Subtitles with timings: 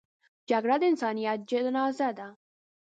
[0.49, 2.27] جګړه د انسانیت جنازه ده